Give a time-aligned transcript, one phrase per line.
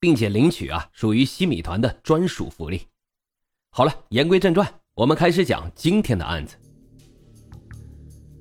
[0.00, 2.82] 并且领取啊，属于西米团的专属福利。
[3.70, 6.56] 好了，言归正传，我们开始讲今天的案子。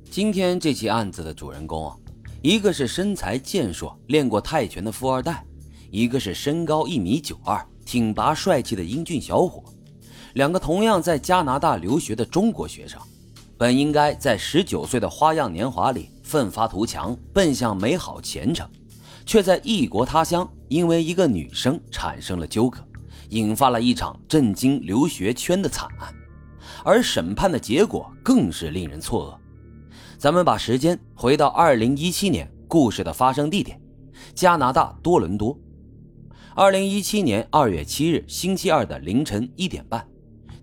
[0.10, 1.96] 今天这起案子的主人公啊，
[2.42, 5.46] 一个是身材健硕、练过泰拳的富二代，
[5.92, 9.64] 一个是身高一米九二、挺拔帅气的英俊小伙。
[10.34, 13.00] 两个同样在加拿大留学的中国学生，
[13.58, 18.68] 本应该在十九岁的花样年华里奋发图强，奔向美好前程。
[19.28, 22.80] 却在异国他乡，因为一个女生产生了纠葛，
[23.30, 26.16] 引发了一场震惊留学圈的惨案，
[26.82, 29.38] 而审判的结果更是令人错愕。
[30.18, 33.80] 咱们把时间回到二零一七年，故事的发生地点——
[34.34, 35.60] 加拿大多伦多。
[36.56, 40.08] 二零一七年二月七日星期二的凌晨一点半，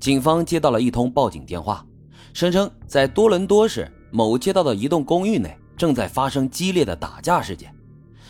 [0.00, 1.86] 警方接到了一通报警电话，
[2.32, 7.73] 声称在多伦多市某街道的一栋公寓内正在发生激烈的打架事件。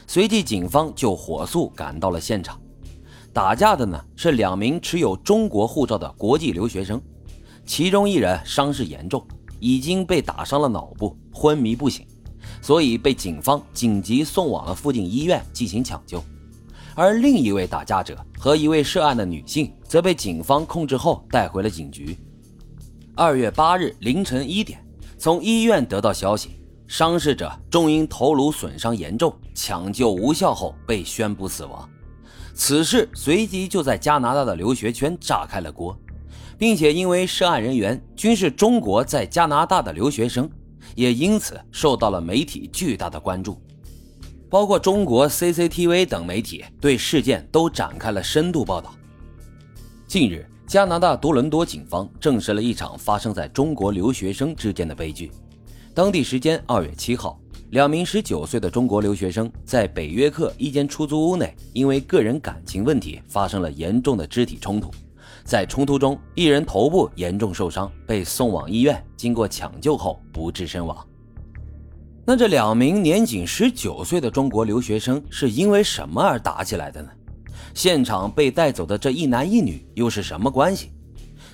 [0.06, 2.60] 随即，警方就火速赶到了现场。
[3.33, 7.02] 打架的呢是两名持有中国护照的国际留学生，
[7.66, 9.27] 其中一人伤势严重，
[9.58, 12.06] 已经被打伤了脑部，昏迷不醒，
[12.62, 16.22] 所以被警方紧急送往了附近医院进行抢救。
[16.94, 22.16] 而另一位打架者和一位涉案的女性则被警方控制后带回了警局。
[23.16, 24.78] 二月八日凌晨一点，
[25.18, 26.50] 从医院得到消息。
[26.86, 31.88] 伤势者终因头颅损伤严重，抢救无效后被宣布死亡。
[32.54, 35.98] 此事随即就在加拿大的留学圈炸开了锅，
[36.56, 40.48] 并且因为涉案人员均是中国在加拿大的留学生，
[40.94, 43.61] 也因此受到了媒体巨大的关注。
[44.48, 48.94] 包括中国 CCTV 等媒体对事件都展开了深度报道。
[50.06, 55.33] 近日，加拿大多伦多警方证实了一场发生在中国留学生之间的悲剧。
[55.94, 57.38] 当地时间二月七号，
[57.70, 64.90] 两名十九岁的中国留学生在北约克一间出租屋内，因为个人感情问题发生了严重的肢体冲突。
[65.44, 70.96] 在冲突中，一人头部严重受伤，被送往医院，经过抢救后不治身亡。
[72.26, 77.08] 那这两名年仅十九岁的中国留学生是因为什么而打起来的呢？
[77.72, 80.90] 现场被带走的这一男一女又是什么关系？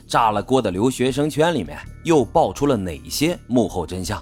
[0.06, 4.20] 炸了锅的留学生圈里面又爆出了哪些幕后真相？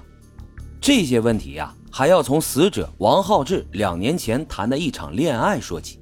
[0.89, 6.01] 这些问题呀，还要从死者王浩志两年前谈的一场恋爱说起。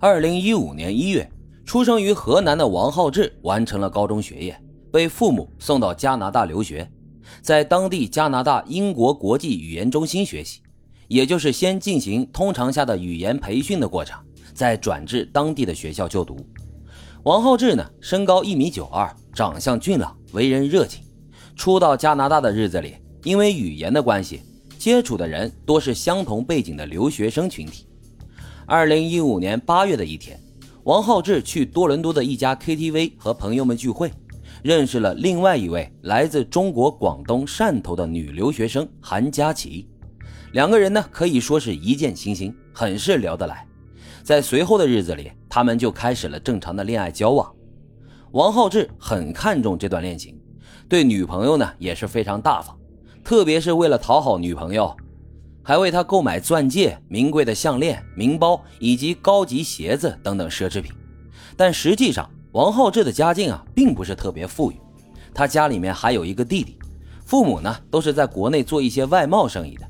[0.00, 1.30] 二零一五年一月，
[1.64, 4.60] 出生于河南的王浩志完成了高中学业，
[4.90, 6.90] 被父母送到加拿大留学，
[7.40, 10.62] 在当地加拿大英国国际语言中心学习，
[11.06, 14.18] 也就是先进行通常下的语言培训的过程，
[14.52, 16.44] 再转至当地的学校就读。
[17.22, 21.04] 王浩志呢，身高一米九二，长相俊朗，为人热情。
[21.54, 22.96] 初到加拿大的日子里。
[23.26, 24.42] 因为语言的关系，
[24.78, 27.84] 接触的人多是相同背景的留学生群体。
[28.64, 30.40] 二零一五年八月的一天，
[30.84, 34.12] 王浩志去多伦多的一家 KTV 和朋友们聚会，
[34.62, 39.88] 认识了另外一位来自中国广东汕头的女留学生韩佳琪。
[40.52, 43.66] 两个人呢可以说是一见倾心，很是聊得来。
[44.22, 47.52] 在随后的日子里，他们就开始了正常的恋爱交往。
[48.30, 50.40] 王浩志很看重这段恋情，
[50.88, 52.78] 对女朋友呢也是非常大方。
[53.26, 54.96] 特别是为了讨好女朋友，
[55.60, 60.92] 还为她购买钻戒、名贵的项链、名包以及高级鞋子等等奢侈品。
[61.56, 64.76] 但实际上，王浩志的家境啊，并不是特别富裕。
[65.34, 66.78] 他家里面还有一个弟弟，
[67.24, 69.84] 父母呢都是在国内做一些外贸生意的。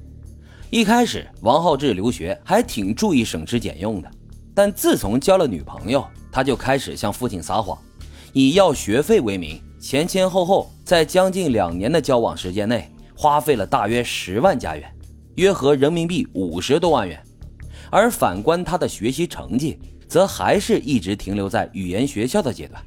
[0.71, 4.11] 一开始，王浩志留学还挺注意省吃俭用的，
[4.55, 7.77] 但自从交了女朋友，他就开始向父亲撒谎，
[8.33, 12.91] 以要学费为名，前前后后在将近两年的交往时间内。
[13.17, 14.95] 花费了大约十万加元，
[15.37, 17.21] 约合人民币五十多万元。
[17.91, 22.83] 而反观他的学习成绩，则还是一直停留在语言学校的阶段。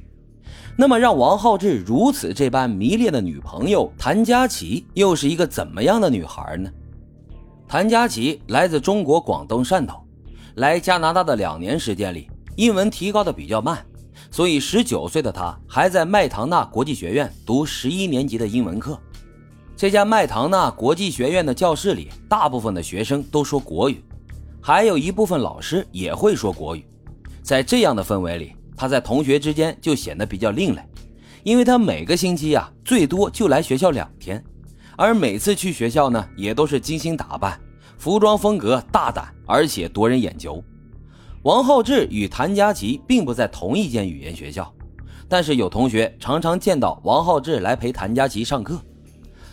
[0.76, 6.70] 那么，让王浩志如此这般迷恋的女朋友谭佳琪，又是一个怎么样的女孩呢？
[7.66, 10.00] 谭佳琪来自中国广东汕头，
[10.54, 13.84] 来加拿大的两年时间里，英文提高的比较慢，
[14.30, 18.98] 所以十九岁的她还在麦唐纳国际学院读十一年级的英文课。
[19.80, 24.04] 这家麦唐纳国际学院的教室里，大部分的学生都说国语，
[24.60, 26.84] 还有一部分老师也会说国语。
[27.42, 30.82] 在这样的氛围里，他在同学之间就显得比较另类，
[31.44, 34.44] 因为他每个星期啊最多就来学校两天，
[34.98, 37.58] 而每次去学校呢也都是精心打扮，
[37.96, 40.62] 服装风格大胆而且夺人眼球。
[41.44, 44.70] 王浩志与谭佳琪并不在同一间语言学校，
[45.26, 48.78] 但是有同学常常见到王浩志来陪谭佳琪上课。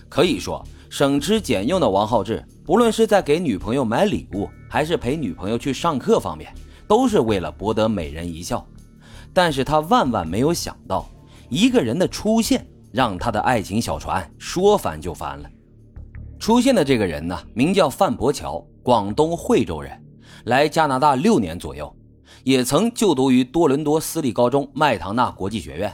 [0.09, 6.53] 可以说，省吃俭用的王浩志，不论是在给女朋友买礼物，还是陪女朋友去上课方面，
[6.87, 8.65] 都是为了博得美人一笑。
[9.33, 11.09] 但是他万万没有想到，
[11.49, 15.49] 一个人的出现让他的爱情小船说翻就翻了。
[16.39, 19.91] 出现的这个人呢，名叫范伯桥，广东惠州人，
[20.45, 21.93] 来加拿大六年左右，
[22.43, 25.93] 也曾就读于多伦多私立高中麦唐纳国际学院。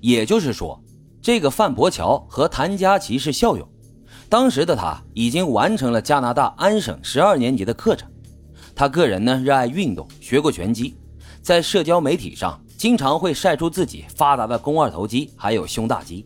[0.00, 0.80] 也就是说，
[1.20, 3.68] 这个范伯桥和谭佳琪是校友。
[4.28, 8.10] 当时的他已经完成了加拿大安省十二年级的课程。
[8.74, 10.96] 他个人呢，热爱运动，学过拳击，
[11.42, 12.60] 在社交媒体上。
[12.76, 16.24] 经常会晒出自己发达的肱二头肌，还有胸大肌。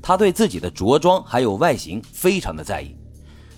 [0.00, 2.96] 他对自己的着装还有外形非常的在意。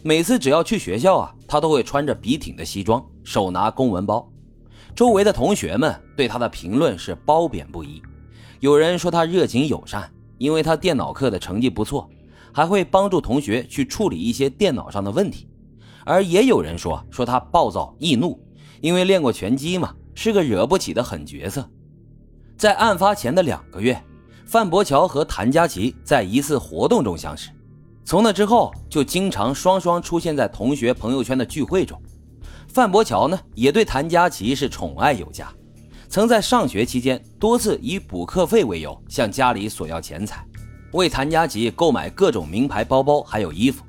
[0.02, 4.28] 每次只要去学校啊，他都会穿着笔挺的西装，手拿公文包。
[4.92, 8.02] 周围的同学们对他的评论是褒贬不一。
[8.58, 12.08] 有人说他热情友善，因为他电脑课的成绩不错，
[12.52, 15.48] 还会帮助同学去处理一些电脑上的问题。
[16.04, 18.40] 而也有人说说他暴躁易怒，
[18.80, 21.68] 因为练过拳击嘛，是个惹不起的狠角色。
[22.56, 24.00] 在案发前的两个月，
[24.46, 27.50] 范伯桥和谭佳琪在一次活动中相识，
[28.04, 32.00] 从那之后就经常双双出现在同学朋友圈的聚会中。
[32.68, 35.52] 范伯桥呢，也对谭佳琪是宠爱有加，
[36.08, 40.44] 曾在上学期间多次以补课费为由向家里索要钱财，
[40.92, 43.84] 为谭家集购买各种名牌包包还有衣服。